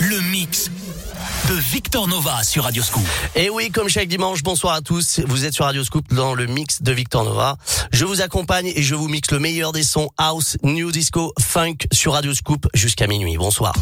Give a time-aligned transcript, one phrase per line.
[0.00, 0.70] Le mix
[1.48, 3.06] de Victor Nova sur Radio Scoop.
[3.34, 5.20] Et oui, comme chaque dimanche, bonsoir à tous.
[5.26, 7.56] Vous êtes sur Radio Scoop dans le mix de Victor Nova.
[7.90, 11.76] Je vous accompagne et je vous mixe le meilleur des sons house, new disco, funk
[11.90, 13.38] sur Radio Scoop jusqu'à minuit.
[13.38, 13.72] Bonsoir.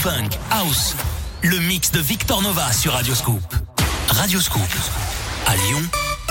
[0.00, 0.96] Funk, house.
[1.42, 3.42] Le mix de Victor Nova sur Radio Scoop.
[4.08, 4.62] Radio Scoop.
[5.46, 5.82] À Lyon,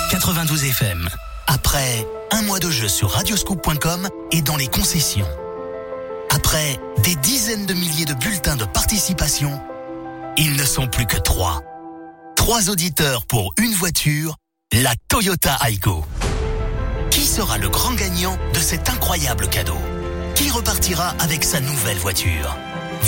[0.09, 1.07] 92 FM.
[1.45, 5.27] Après un mois de jeu sur radioscoop.com et dans les concessions.
[6.31, 9.61] Après des dizaines de milliers de bulletins de participation,
[10.35, 11.61] ils ne sont plus que trois.
[12.35, 14.35] Trois auditeurs pour une voiture,
[14.73, 16.03] la Toyota Aygo.
[17.11, 19.77] Qui sera le grand gagnant de cet incroyable cadeau?
[20.33, 22.57] Qui repartira avec sa nouvelle voiture?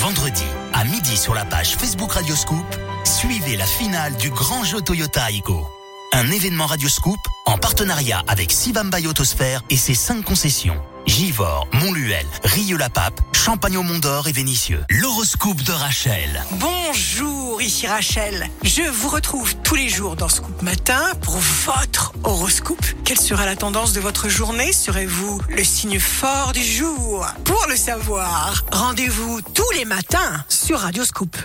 [0.01, 2.65] Vendredi, à midi sur la page Facebook Radioscoop,
[3.03, 5.63] suivez la finale du grand jeu Toyota Aygo.
[6.11, 10.81] Un événement Radioscoop en partenariat avec Sibamba Autosphère et ses cinq concessions.
[11.05, 14.83] Givor, Montluel, Rieux-la-Pape, Champagne au Mont-d'Or et Vénitieux.
[14.89, 16.43] L'horoscope de Rachel.
[16.51, 18.49] Bonjour, ici Rachel.
[18.63, 22.85] Je vous retrouve tous les jours dans Scoop Matin pour votre horoscope.
[23.03, 24.71] Quelle sera la tendance de votre journée?
[24.71, 27.25] Serez-vous le signe fort du jour?
[27.45, 31.37] Pour le savoir, rendez-vous tous les matins sur Radio Scoop.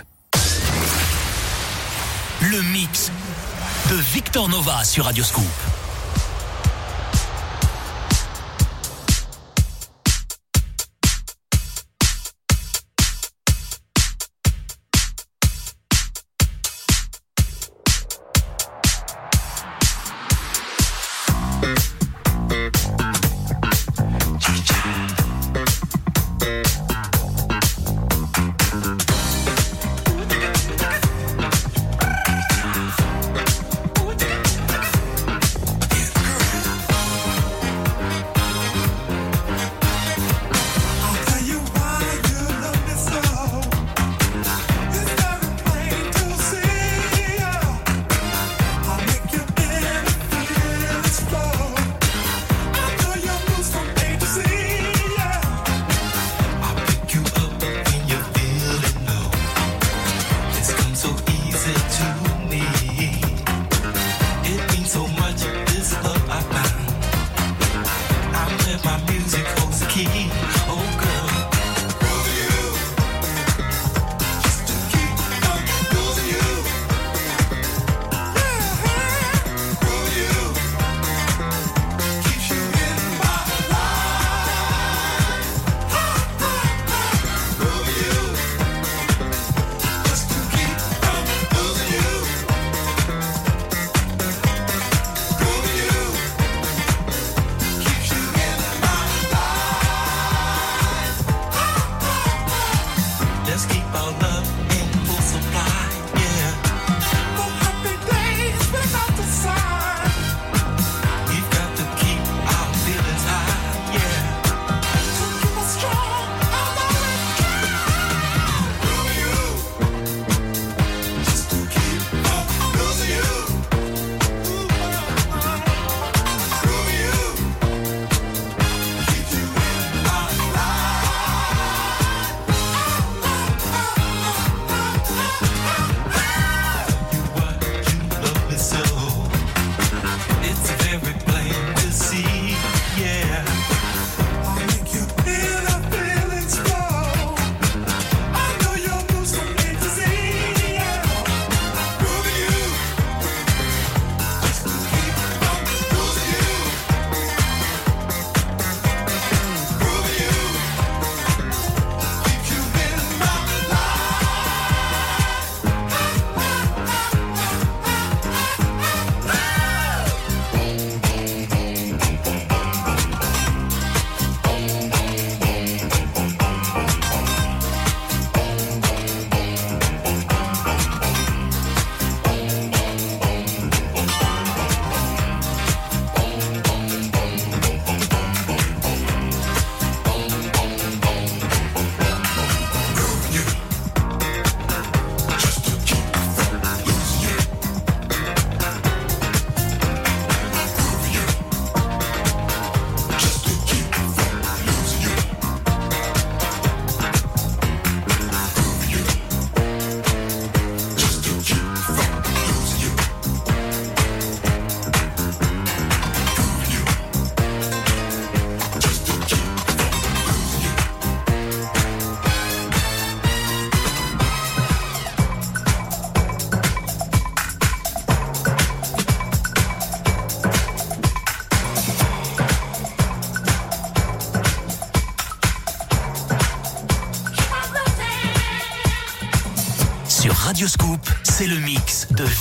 [2.41, 3.11] Le mix
[3.89, 5.66] de Victor Nova sur Radio Scoop.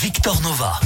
[0.06, 0.85] Victor Nova.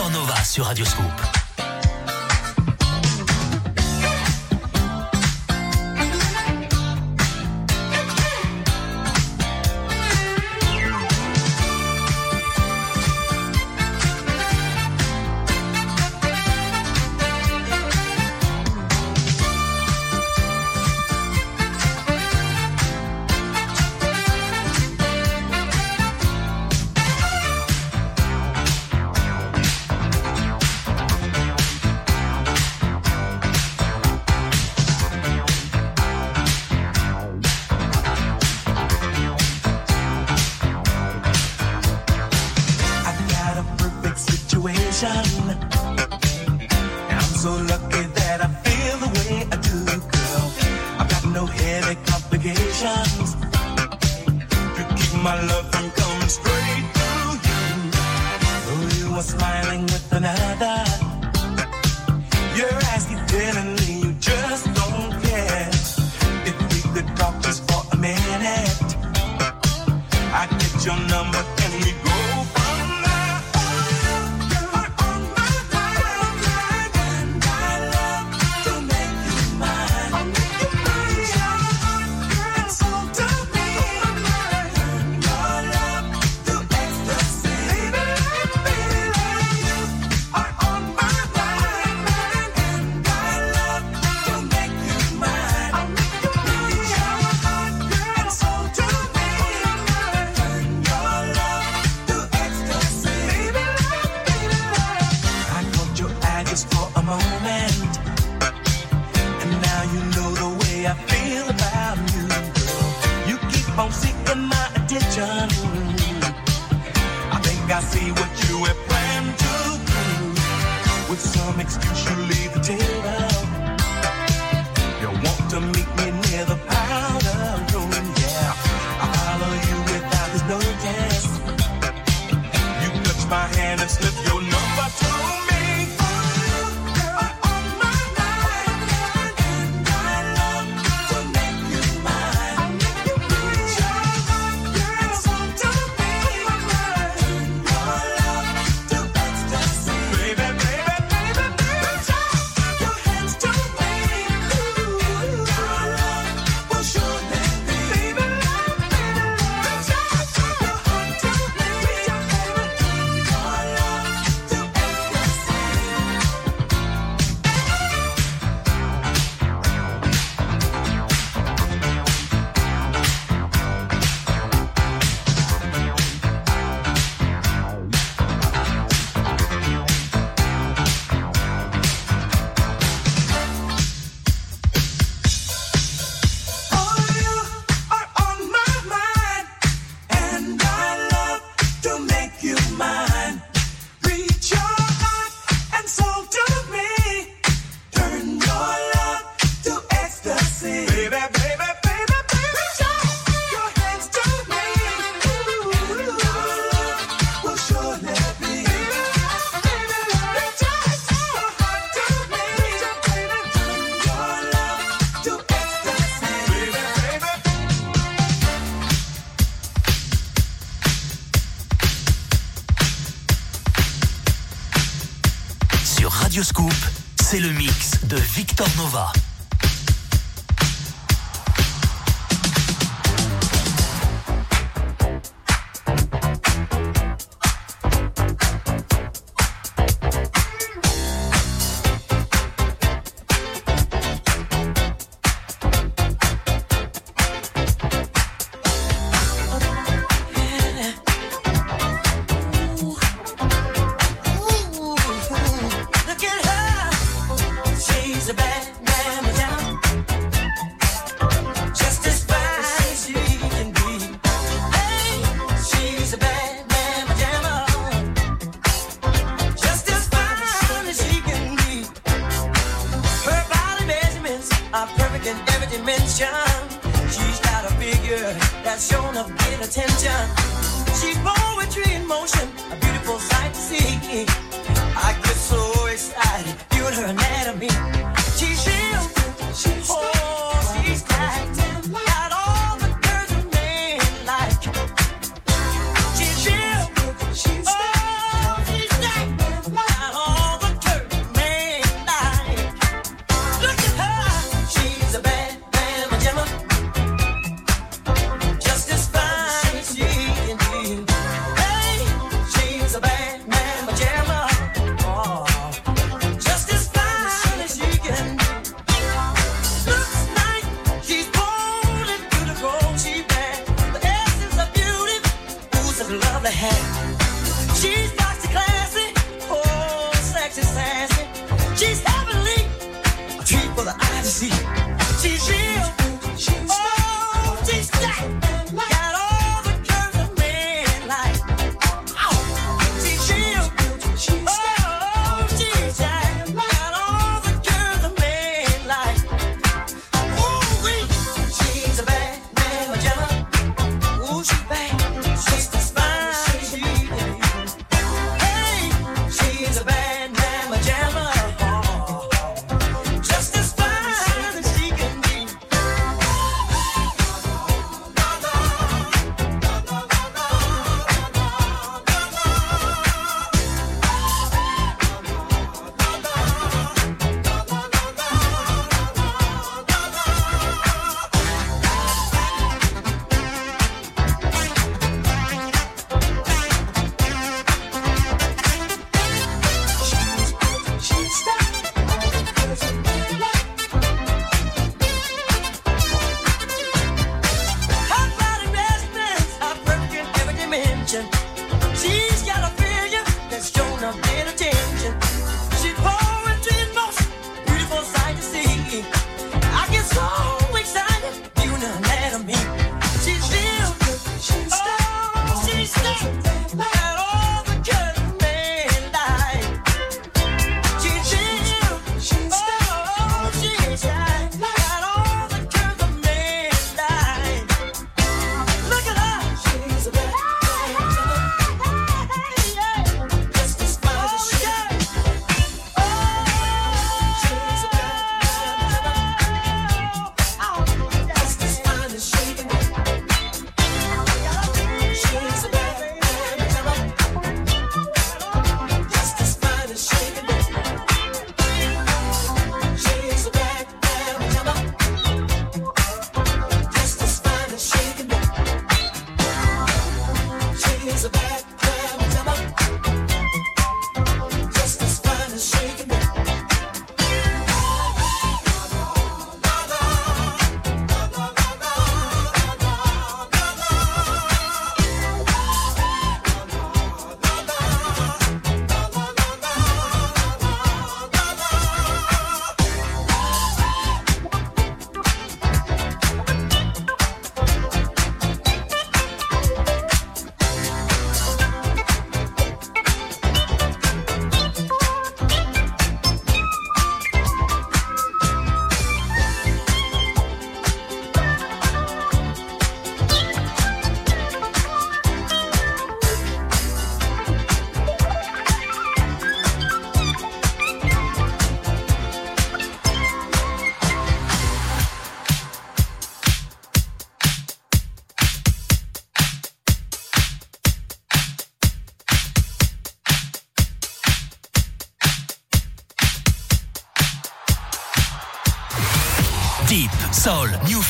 [0.00, 1.04] Victor Nova sur Radioscope.
[1.04, 1.29] Deep,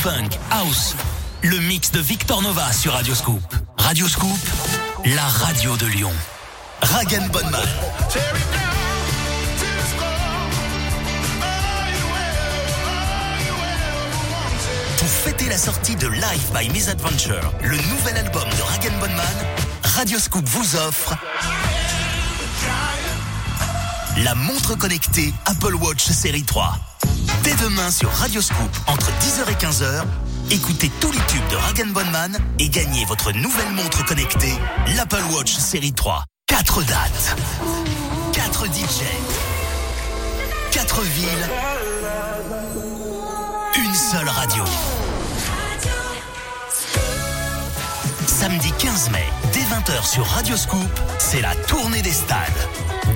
[0.03, 0.94] Funk, House.
[1.42, 3.42] Le mix de Victor Nova sur Radio Scoop.
[3.76, 4.38] Radio Scoop,
[5.05, 6.12] la radio de Lyon.
[6.80, 7.61] Ragen Bonman.
[14.96, 19.26] Pour fêter la sortie de Live by Misadventure, le nouvel album de Ragen Bonman,
[19.82, 21.14] Radio Scoop vous offre
[24.24, 26.78] la montre connectée Apple Watch série 3.
[27.51, 30.05] Dès demain sur Radio Scoop, entre 10h et 15h,
[30.53, 34.55] écoutez tous les tubes de Ragen Bonman et gagnez votre nouvelle montre connectée,
[34.94, 36.24] l'Apple Watch série 3.
[36.46, 37.36] 4 dates,
[38.32, 39.03] 4 DJ,
[40.70, 41.48] 4 villes,
[43.84, 44.62] une seule radio.
[48.28, 52.68] Samedi 15 mai, dès 20h sur Radio Scoop, c'est la tournée des stades.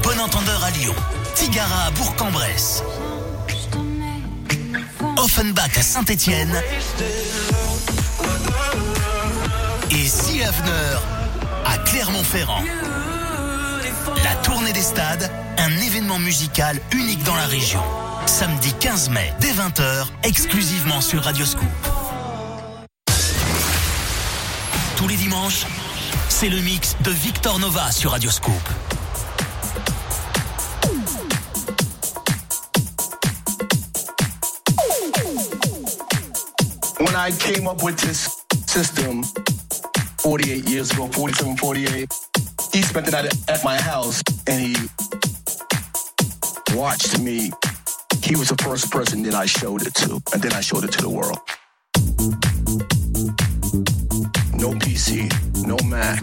[0.03, 0.95] Bon entendeur à Lyon,
[1.37, 2.83] Tigara à Bourg-en-Bresse,
[5.25, 6.55] Offenbach à Saint-Étienne
[9.91, 10.99] et Sea Avener
[11.65, 12.63] à Clermont-Ferrand.
[14.23, 17.81] La tournée des stades, un événement musical unique dans la région.
[18.27, 21.69] Samedi 15 mai, dès 20h, exclusivement sur Radio Scoop.
[24.97, 25.65] Tous les dimanches,
[26.29, 28.53] c'est le mix de Victor Nova sur Radio Scoop.
[37.17, 39.23] I came up with this system
[40.19, 42.13] 48 years ago, 47, 48,
[42.73, 44.75] he spent the night at my house and he
[46.75, 47.53] watched me.
[48.23, 50.93] He was the first person that I showed it to, and then I showed it
[50.93, 51.39] to the world.
[54.59, 55.31] No PC,
[55.67, 56.23] no Mac,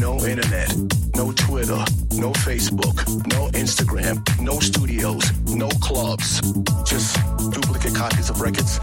[0.00, 0.74] no internet,
[1.14, 2.96] no Twitter, no Facebook,
[3.28, 6.40] no Instagram, no studios, no clubs,
[6.84, 7.16] just
[7.52, 8.80] duplicate copies of records.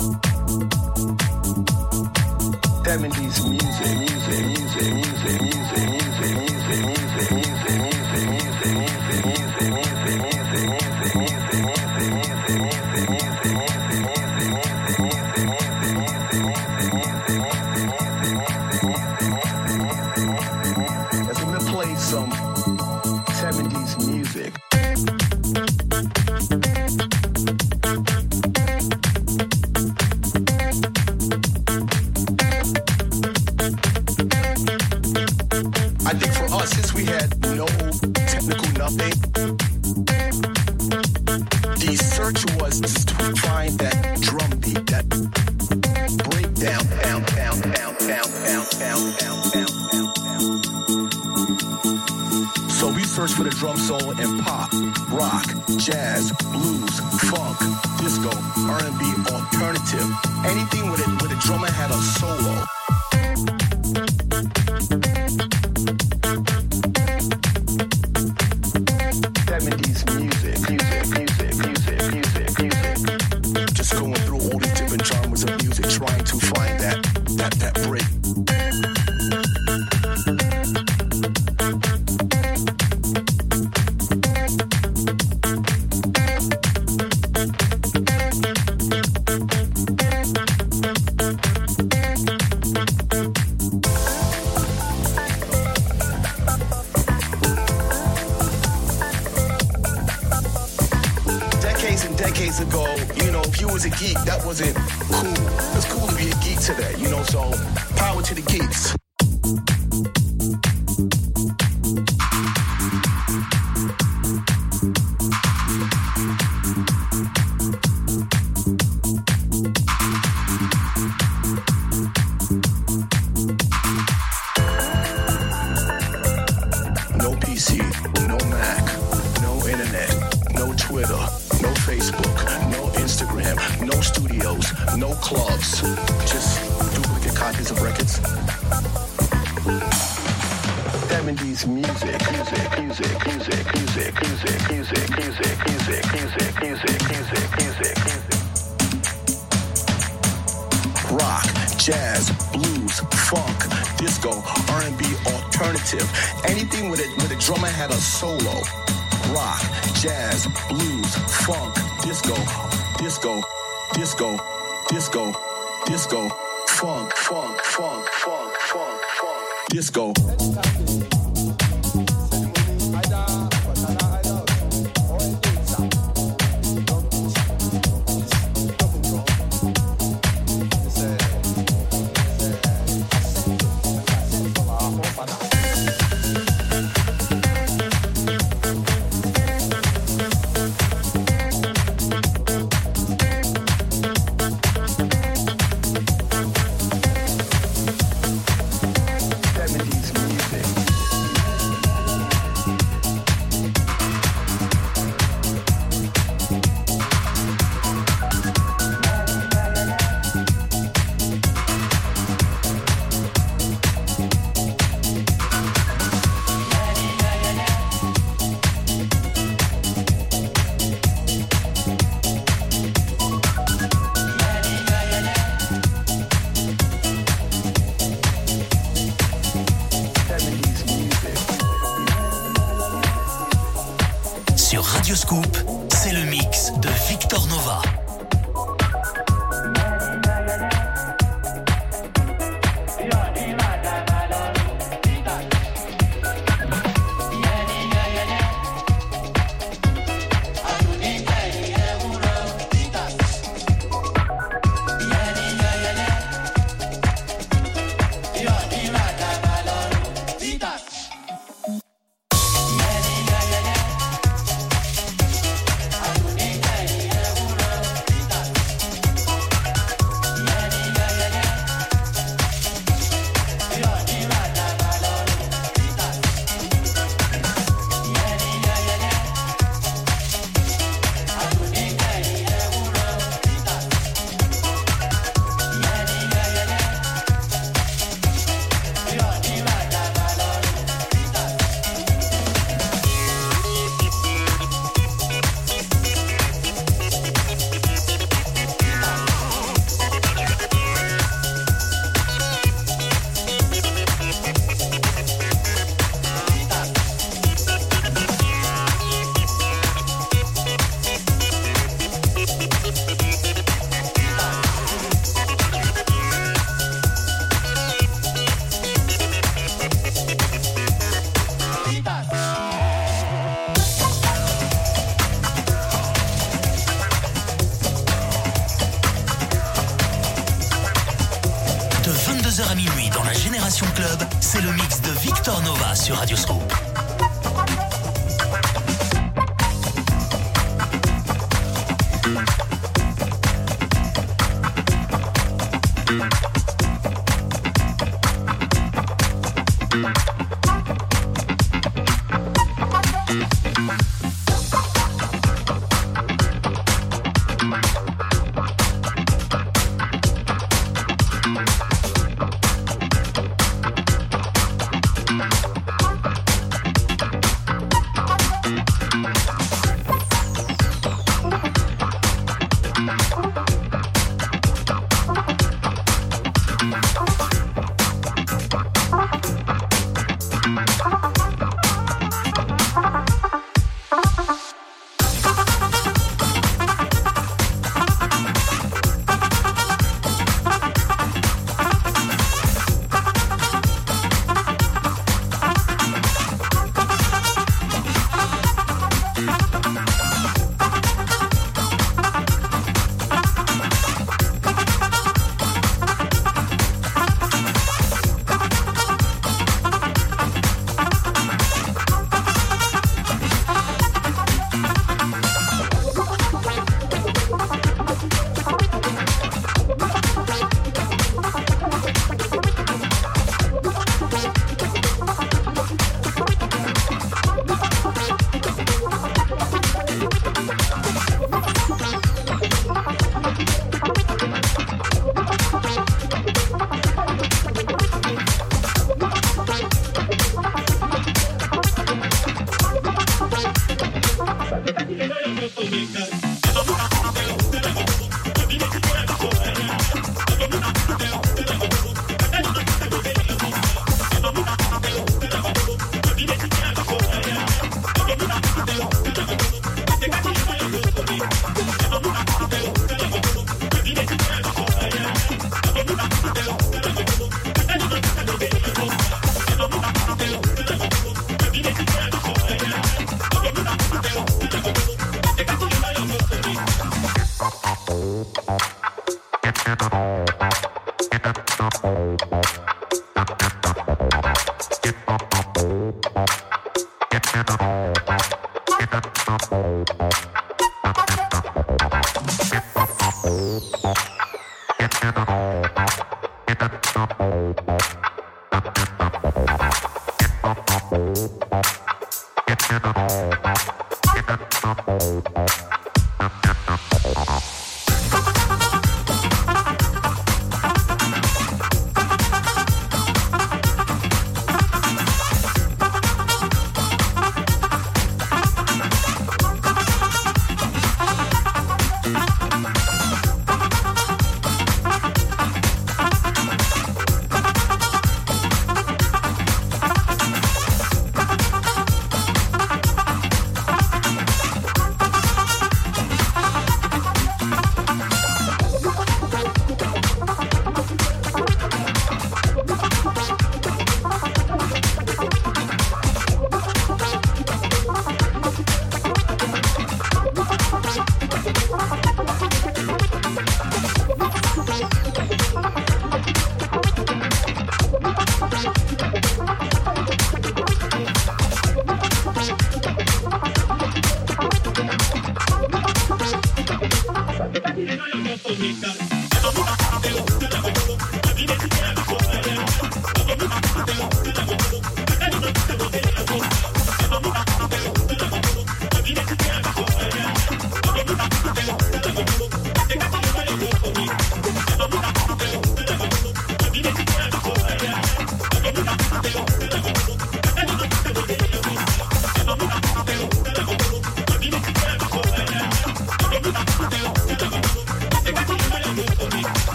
[2.92, 4.61] 70s music, music, music,
[41.78, 45.08] the search was just to find that drum beat, that
[46.30, 50.12] breakdown, down, down, down, down, down, down, down, down, down.
[52.70, 54.72] So we searched for the drum solo in pop,
[55.12, 55.46] rock,
[55.78, 57.58] jazz, blues, funk,
[58.00, 58.32] disco,
[58.68, 59.11] R&B,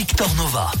[0.00, 0.79] Victor Nova.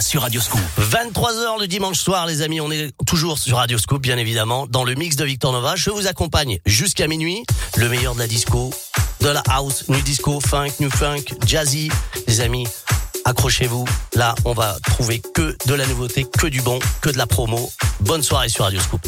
[0.00, 0.60] Sur Radio Scoop.
[0.78, 2.60] 23h le dimanche soir, les amis.
[2.60, 5.76] On est toujours sur Radio Scoop, bien évidemment, dans le mix de Victor Nova.
[5.76, 7.42] Je vous accompagne jusqu'à minuit.
[7.76, 8.70] Le meilleur de la disco
[9.20, 11.90] de la house, new disco, funk, new funk, jazzy.
[12.26, 12.66] Les amis,
[13.24, 13.86] accrochez-vous.
[14.14, 17.70] Là, on va trouver que de la nouveauté, que du bon, que de la promo.
[18.00, 19.07] Bonne soirée sur Radio Scoop.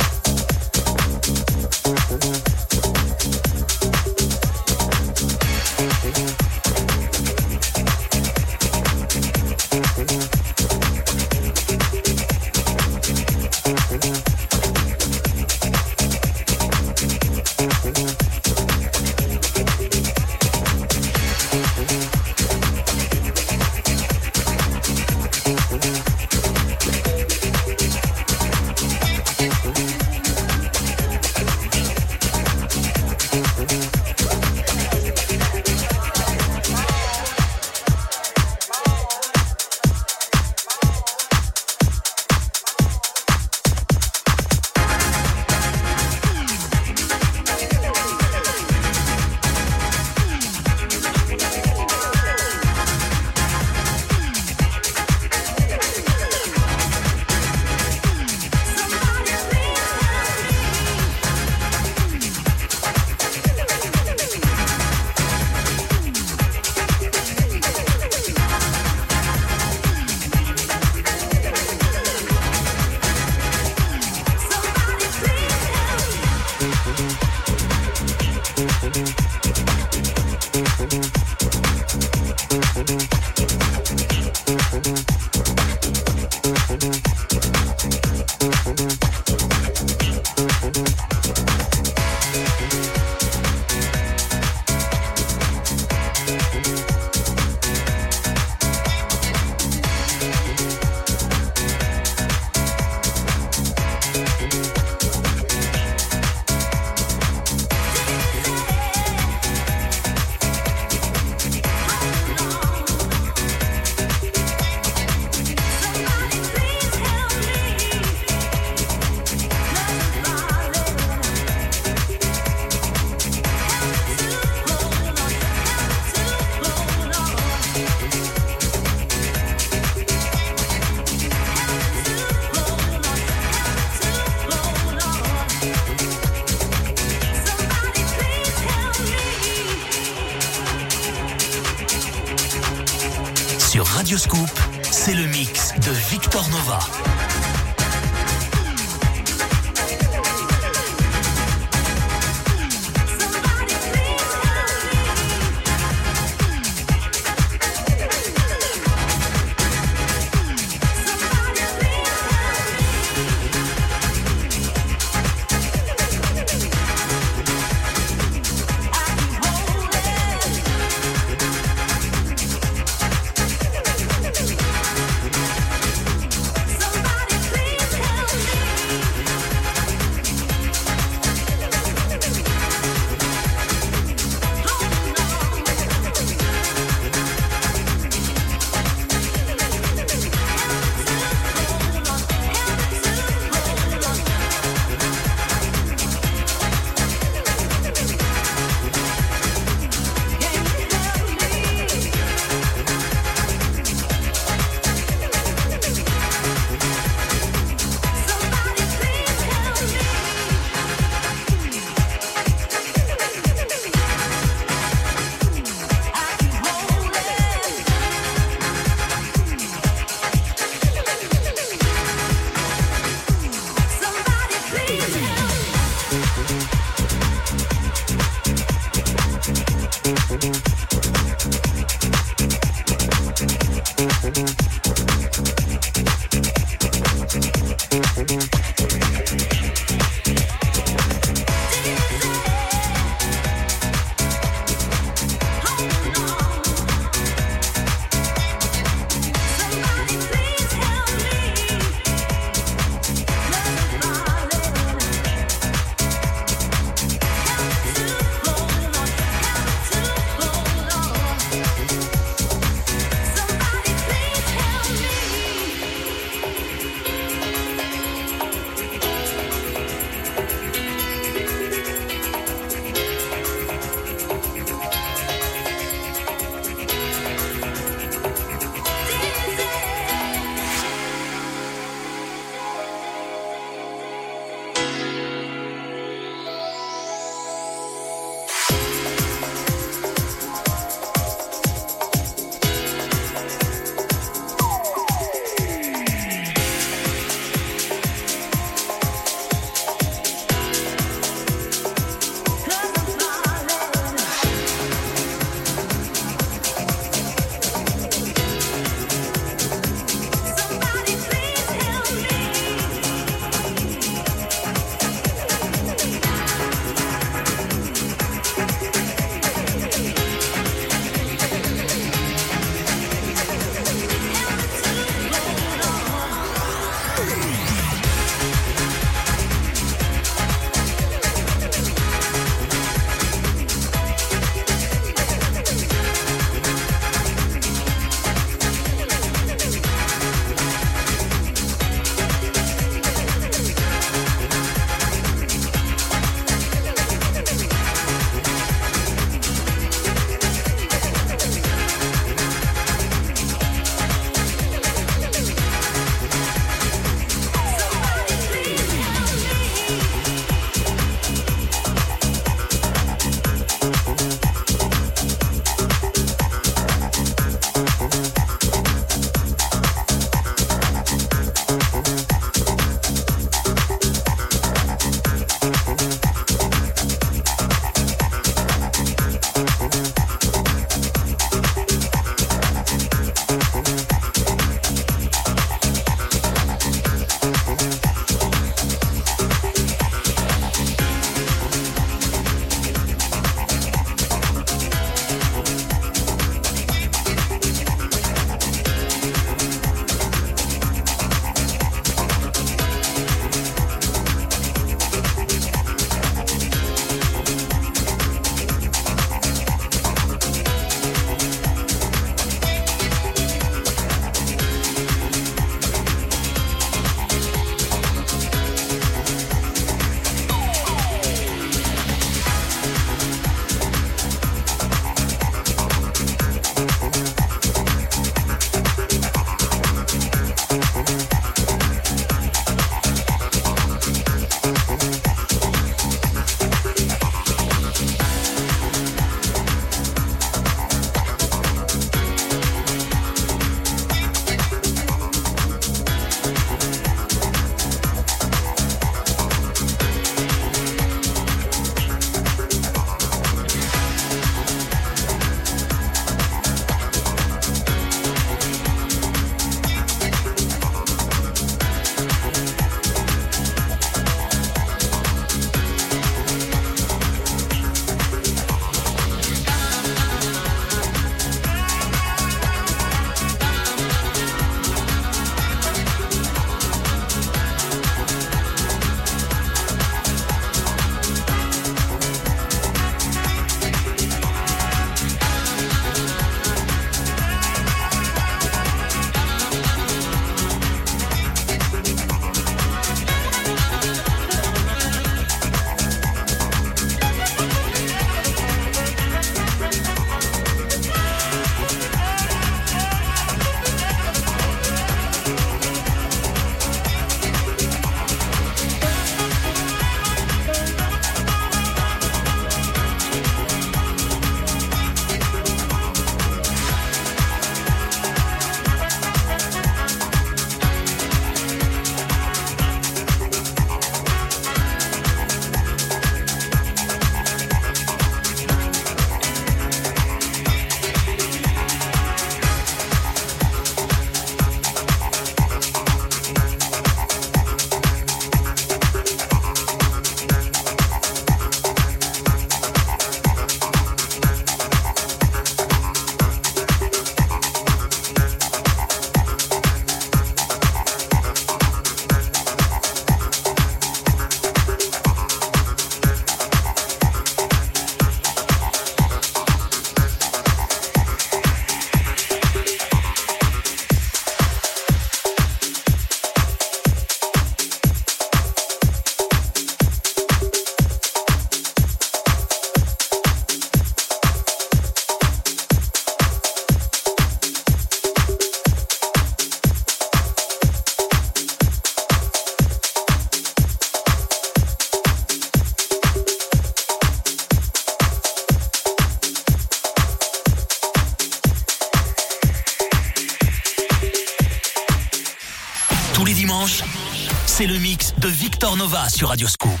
[598.98, 600.00] Nova sur Radioscoop.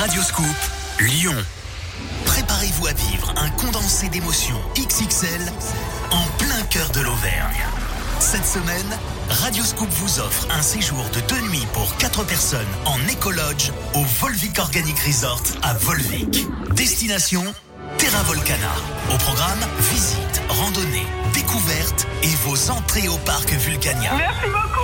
[0.00, 0.44] Radioscoop,
[0.98, 1.36] Lyon.
[2.24, 5.40] Préparez-vous à vivre un condensé d'émotions XXL
[6.10, 7.62] en plein cœur de l'Auvergne.
[8.18, 8.98] Cette semaine,
[9.30, 14.58] Radioscoop vous offre un séjour de deux nuits pour quatre personnes en écolodge au Volvic
[14.58, 16.44] Organic Resort à Volvic.
[16.74, 17.44] Destination
[17.98, 18.74] Terra Volcana.
[19.14, 24.12] Au programme, visite, randonnée, découverte et vos entrées au parc Vulcania.
[24.16, 24.77] Merci beaucoup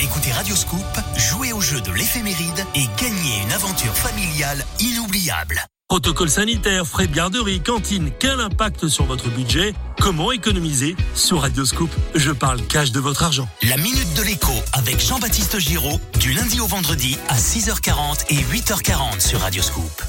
[0.00, 0.84] Écoutez Radioscoop,
[1.16, 5.60] jouez au jeu de l'éphéméride et gagnez une aventure familiale inoubliable.
[5.88, 9.74] Protocole sanitaire, frais de garderie, cantine, quel impact sur votre budget?
[9.98, 10.94] Comment économiser?
[11.14, 13.48] Sur Radioscoop, je parle cash de votre argent.
[13.64, 19.20] La Minute de l'écho avec Jean-Baptiste Giraud du lundi au vendredi à 6h40 et 8h40
[19.20, 20.02] sur Radioscoop.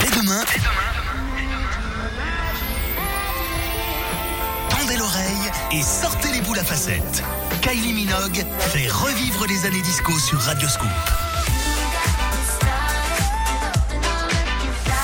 [0.00, 0.60] Dès demain, tendez
[5.76, 7.22] et sortez les boules à facettes.
[7.60, 10.88] Kylie Minogue fait revivre les années disco sur Radioscoop.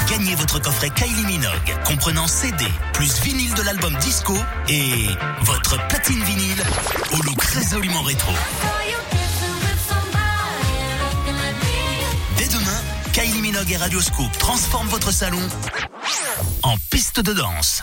[0.09, 4.35] Gagnez votre coffret Kylie Minogue, comprenant CD, plus vinyle de l'album disco
[4.69, 5.09] et
[5.43, 6.63] votre platine vinyle
[7.13, 8.33] au look résolument rétro.
[12.39, 12.81] Dès demain,
[13.13, 15.43] Kylie Minogue et Radioscoop transforment votre salon
[16.63, 17.83] en piste de danse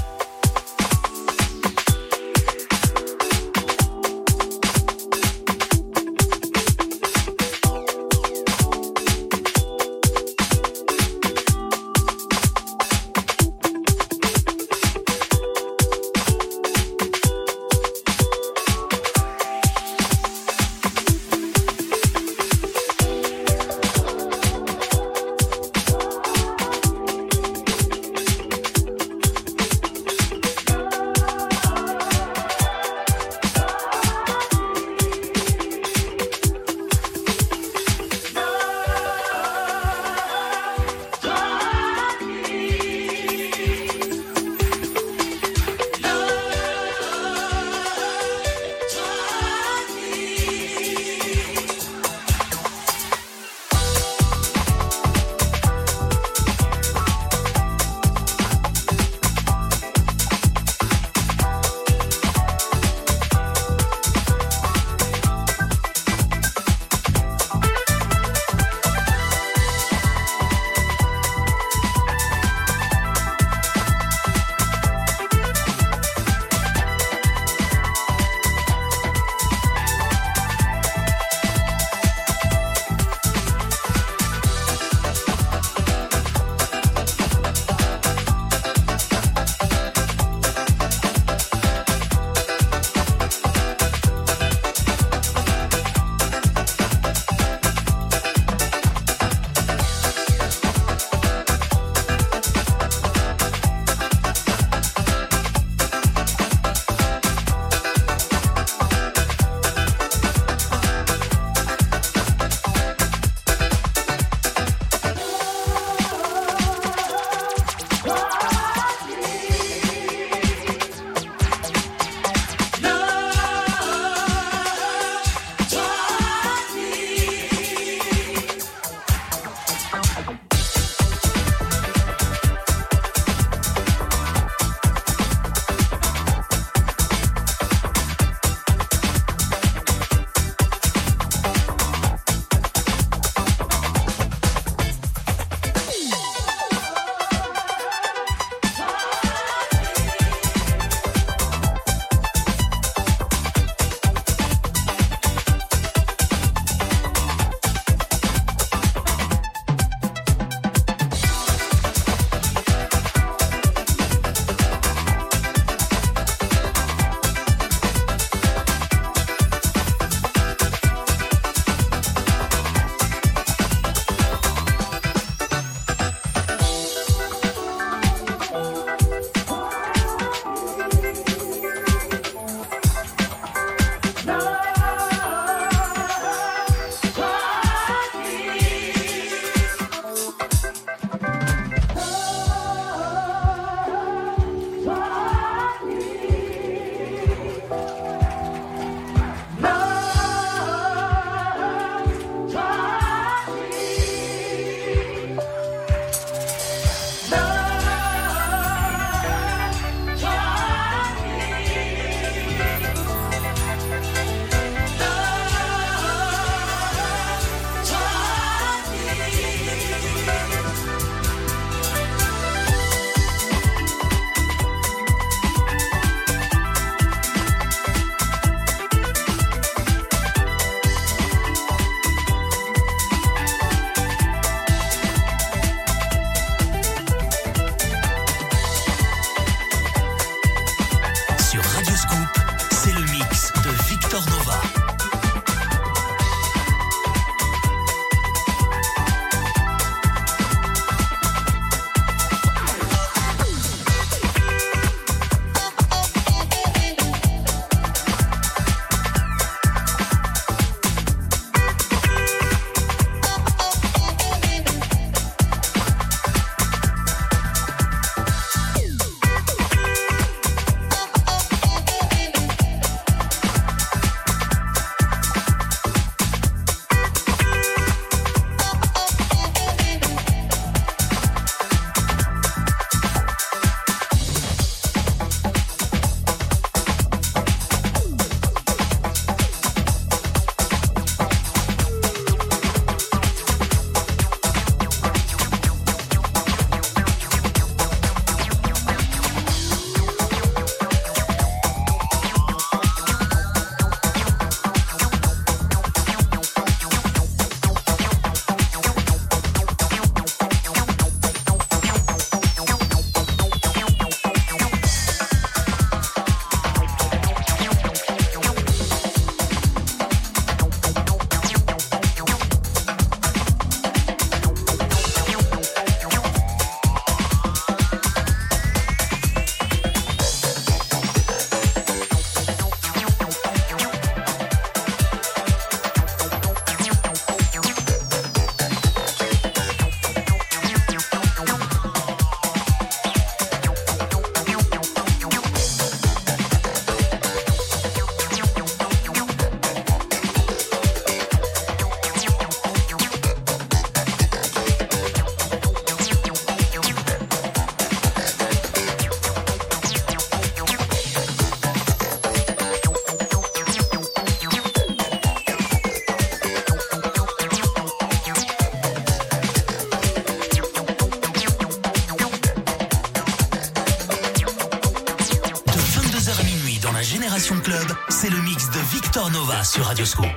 [379.63, 380.30] sur Radio Radioscoop.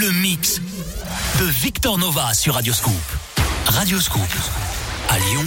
[0.00, 1.98] Victor Nova sur Radioscope.
[1.98, 2.94] Nova sur Radioscoop.
[3.66, 4.34] Radioscoop.
[5.10, 5.44] À Lyon,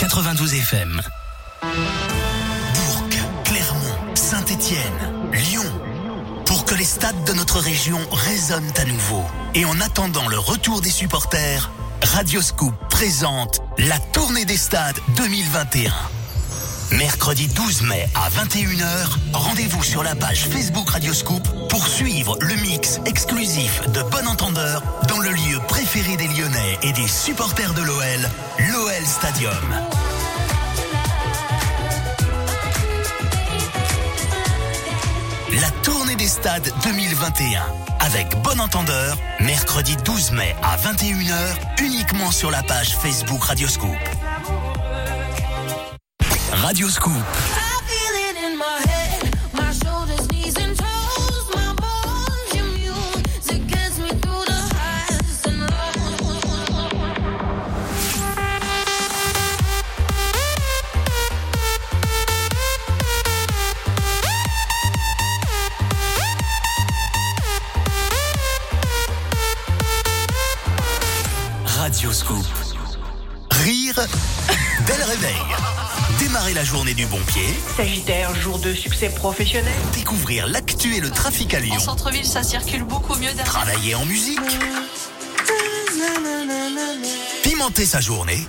[0.00, 1.02] 92 FM.
[1.62, 3.08] Bourg,
[3.44, 5.62] Clermont, Saint-Étienne, Lyon.
[6.46, 9.24] Pour que les stades de notre région résonnent à nouveau.
[9.54, 11.70] Et en attendant le retour des supporters,
[12.02, 15.92] Radioscoop présente la tournée des stades 2021.
[16.92, 18.86] Mercredi 12 mai à 21h,
[19.32, 25.18] rendez-vous sur la page Facebook Radioscoop pour suivre le mix exclusif de Bon Entendeur dans
[25.20, 28.30] le lieu préféré des Lyonnais et des supporters de l'OL,
[28.70, 29.52] l'OL Stadium.
[35.60, 37.62] La tournée des stades 2021
[38.00, 43.96] avec Bon Entendeur, mercredi 12 mai à 21h, uniquement sur la page Facebook Radioscoop.
[46.52, 47.12] Radioscoop.
[71.64, 72.46] Radioscoop.
[73.50, 73.94] Rire,
[74.86, 75.71] bel réveil.
[76.22, 77.42] Démarrer la journée du bon pied.
[77.76, 79.74] Sagittaire, jour de succès professionnel.
[79.92, 81.74] Découvrir l'actu et le trafic à Lyon.
[81.74, 83.44] En centre-ville, ça circule beaucoup mieux derrière.
[83.44, 84.38] Travailler en musique.
[87.42, 88.46] Pimenter sa journée.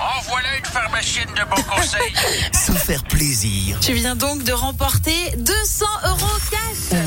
[0.00, 2.14] En voilà une pharmacienne de bons conseils.
[2.52, 3.80] Se faire plaisir.
[3.80, 7.00] Tu viens donc de remporter 200 euros cash.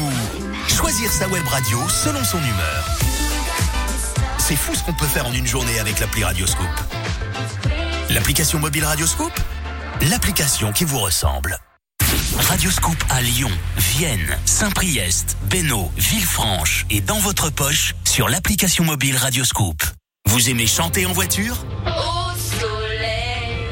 [0.75, 2.85] Choisir sa web radio selon son humeur.
[4.39, 6.67] C'est fou ce qu'on peut faire en une journée avec l'appli Radioscoop.
[8.13, 9.31] L'application mobile Radioscoop
[10.11, 11.57] L'application qui vous ressemble.
[12.37, 19.81] Radioscoop à Lyon, Vienne, Saint-Priest, Bénaud, Villefranche et dans votre poche sur l'application mobile Radioscoop.
[20.27, 21.65] Vous aimez chanter en voiture?
[21.87, 23.65] Au soleil.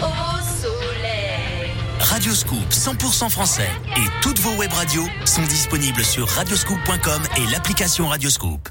[0.00, 1.70] Au soleil.
[2.00, 8.70] Radioscoop 100% français et toutes vos web radios sont disponibles sur radioscoop.com et l'application Radioscoop.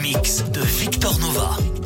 [0.00, 1.79] mix de Victor Nova.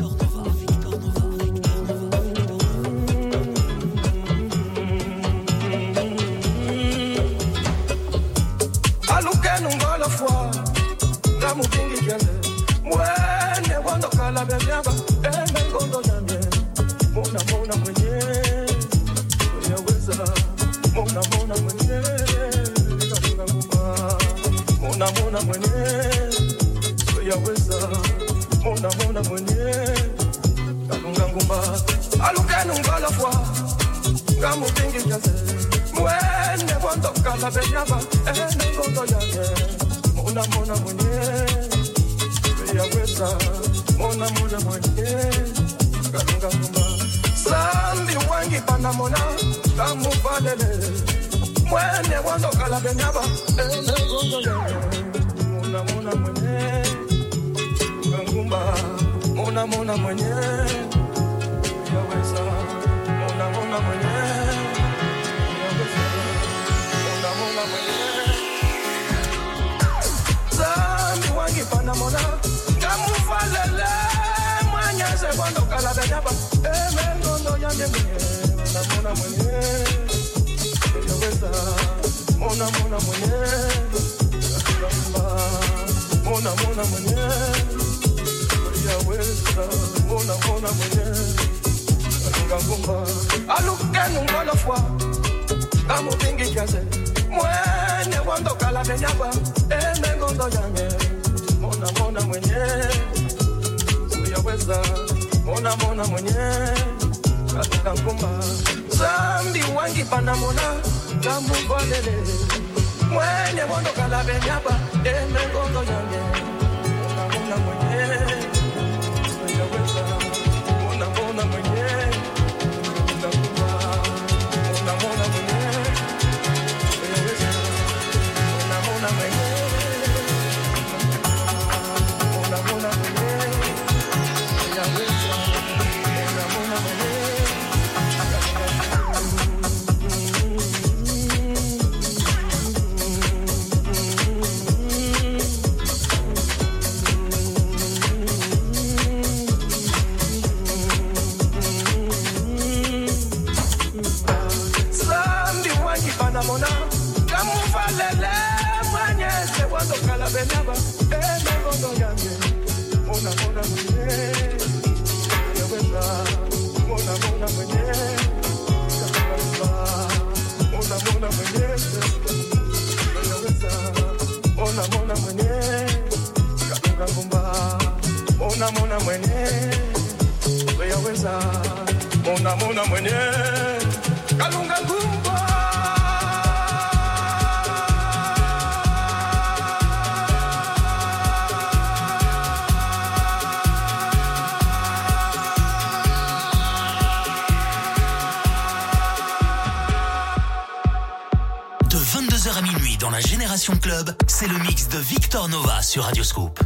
[206.03, 206.61] Radioscope.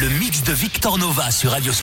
[0.00, 1.74] Le mix de Victor Nova sur Radioscope.